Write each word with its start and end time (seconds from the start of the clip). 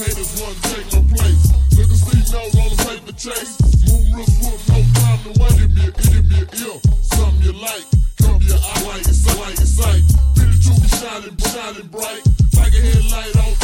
haters 0.00 0.32
wanna 0.40 0.56
take 0.72 0.88
my 0.96 1.02
place. 1.12 1.44
Look 1.76 1.90
and 1.92 2.00
see, 2.00 2.22
no 2.32 2.40
roller 2.56 2.80
paper 2.88 3.12
chase. 3.12 3.54
Moonless 3.84 4.32
wolf, 4.40 4.68
no 4.68 4.78
time 4.96 5.20
to 5.24 5.30
wait. 5.40 5.56
Give 5.60 5.72
me 5.76 5.84
a, 5.88 5.92
give 5.92 6.24
me 6.24 6.36
a 6.40 6.46
ear, 6.64 6.80
something 7.02 7.42
you 7.44 7.52
like. 7.52 7.84
Come 8.22 8.40
your 8.42 8.56
eye, 8.56 8.82
light, 8.88 9.08
it's 9.08 9.26
light, 9.36 9.60
it's 9.60 9.78
light. 9.78 10.04
Pretty 10.36 10.56
be 10.56 10.88
shining, 10.88 11.36
shining 11.36 11.88
bright. 11.88 12.22
Like 12.56 12.72
a 12.72 12.80
headlight 12.80 13.36
on 13.44 13.59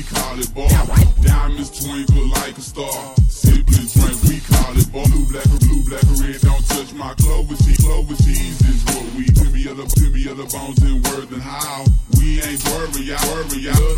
we 0.00 0.16
call 0.16 0.38
it 0.38 0.54
ball. 0.54 0.68
Diamonds 1.20 1.70
twinkle 1.76 2.26
like 2.40 2.56
a 2.56 2.60
star. 2.60 3.14
Sibling 3.28 3.88
drink, 3.92 4.22
we 4.24 4.40
call 4.40 4.72
it 4.76 4.90
ball. 4.92 5.04
Blue, 5.04 5.26
black, 5.28 5.46
or 5.46 5.58
blue, 5.58 5.82
black, 5.84 6.04
or 6.04 6.24
red. 6.24 6.40
Don't 6.40 6.66
touch 6.68 6.92
my 6.94 7.12
clover 7.14 7.56
See 7.56 7.76
Clover 7.82 8.14
cheese 8.16 8.60
is 8.64 8.84
what 8.84 9.04
we. 9.14 9.24
Give 9.24 9.52
me 9.52 9.68
other, 9.68 9.84
give 9.96 10.12
me 10.12 10.28
other 10.28 10.46
bones 10.46 10.82
in 10.82 11.02
words 11.02 11.32
and 11.32 11.42
how. 11.42 11.84
We 12.18 12.40
ain't 12.40 12.64
worried, 12.64 13.04
y'all, 13.04 13.20
worried, 13.28 13.60
y'all. 13.60 13.89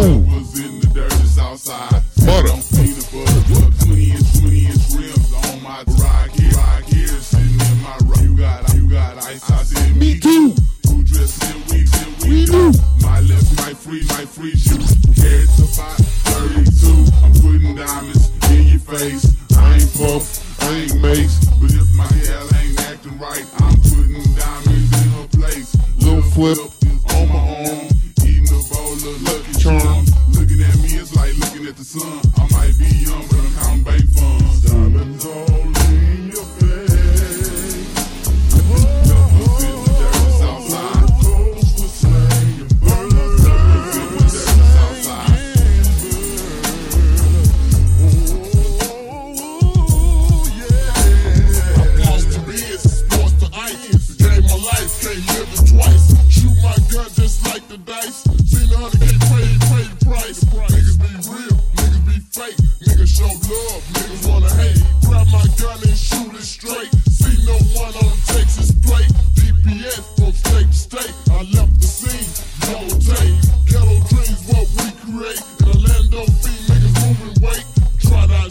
Ooh. 0.00 0.24
In 0.56 0.80
the. 0.80 0.88
Butter. 2.24 2.52
I'm 2.52 2.60
butter. 3.12 3.84
20 3.84 4.10
inch, 4.10 4.40
20 4.40 4.66
inch 4.66 4.84
rims 4.96 5.32
on 5.44 5.62
my 5.62 5.84
here, 6.88 7.06
sitting 7.20 7.60
in 7.60 7.82
my. 7.82 7.98
You 8.22 8.34
got, 8.34 8.74
you 8.74 8.88
got 8.88 9.18
ice. 9.18 9.50
I 9.50 9.62
said, 9.62 9.96
me, 9.96 10.18
too. 10.18 10.54
Who 10.88 11.02
dressed 11.02 11.44
in 11.44 11.60
we 11.68 11.84
we, 12.26 12.46
do. 12.46 12.72
My 13.02 13.20
left, 13.20 13.52
free, 13.76 14.00
free 14.02 14.52
to 14.52 14.78
32. 16.32 17.04
I'm 17.22 17.32
putting 17.34 17.76
diamonds 17.76 18.30
in 18.52 18.68
your 18.68 18.80
face. 18.80 19.36
I 19.54 19.74
ain't 19.74 19.92
puff, 20.00 20.62
I 20.62 20.76
ain't. 20.76 21.02
But 21.60 21.72
if 21.76 21.92
my 21.92 22.06
hell 22.06 22.48
ain't 22.56 22.80
acting 22.88 23.18
right, 23.18 23.44
I'm 23.58 23.76
putting 23.82 24.24
diamonds 24.34 24.92
in 24.96 25.10
her 25.12 25.28
place. 25.28 25.76
Little, 25.98 26.14
Little 26.14 26.30
flip. 26.30 26.56
flip 26.56 26.79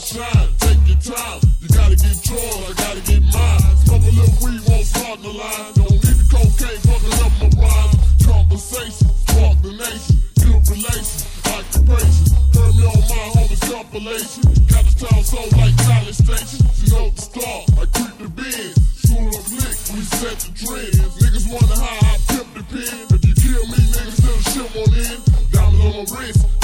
time, 0.09 0.49
take 0.57 0.81
your 0.89 1.13
time. 1.13 1.39
You 1.61 1.67
gotta 1.69 1.95
get 1.95 2.17
yours, 2.25 2.65
I 2.65 2.73
gotta 2.73 3.01
get 3.05 3.21
mine. 3.21 3.61
Smoke 3.85 4.01
a 4.01 4.13
little 4.17 4.37
weed, 4.41 4.61
won't 4.65 4.85
start 4.85 5.21
the 5.21 5.29
line. 5.29 5.73
Don't 5.77 5.91
need 5.91 6.17
the 6.17 6.25
cocaine 6.33 6.81
fucking 6.81 7.15
up 7.21 7.33
my 7.37 7.49
rhymes. 7.61 7.95
Conversation, 8.25 9.09
spark 9.29 9.61
the 9.61 9.71
nation. 9.77 10.17
Good 10.41 10.65
relation, 10.65 11.19
occupation. 11.53 12.25
Heard 12.57 12.73
me 12.73 12.83
on 12.89 13.01
my 13.05 13.23
homies 13.37 13.61
compilation. 13.69 14.43
Got 14.65 14.83
the 14.89 14.93
town 14.97 15.21
so 15.21 15.41
like 15.53 15.77
college 15.85 16.17
station. 16.17 16.65
She 16.73 16.85
know 16.89 17.13
the 17.13 17.21
star, 17.21 17.57
I 17.77 17.85
creep 17.93 18.15
the 18.17 18.29
bins. 18.33 18.77
Soon 19.05 19.29
as 19.29 19.47
lick, 19.53 19.77
we 19.93 20.01
set 20.17 20.37
the 20.41 20.51
trend. 20.57 20.93
Niggas 21.21 21.45
wonder 21.53 21.77
how 21.77 21.97
I 22.01 22.17
pimp 22.33 22.49
the 22.57 22.63
pen. 22.65 22.97
If 23.13 23.21
you 23.29 23.35
kill 23.37 23.61
me, 23.69 23.79
niggas, 23.93 24.17
still 24.17 24.39
shit 24.57 24.69
won't 24.73 24.89
end. 25.05 25.21
Diamonds 25.53 25.85
on 25.85 25.93
my 25.93 26.17
wrist. 26.17 26.58